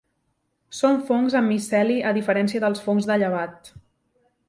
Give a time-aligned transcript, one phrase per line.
[0.77, 3.75] Són fongs amb miceli a diferència dels fongs de llevat.